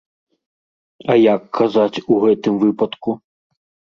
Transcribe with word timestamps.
А 1.13 1.17
як 1.35 1.41
казаць 1.59 2.03
у 2.15 2.19
гэтым 2.23 2.53
выпадку? 2.65 3.11